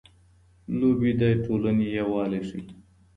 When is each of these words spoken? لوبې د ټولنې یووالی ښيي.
لوبې 0.77 1.11
د 1.19 1.21
ټولنې 1.43 1.85
یووالی 1.97 2.41
ښيي. 2.47 2.63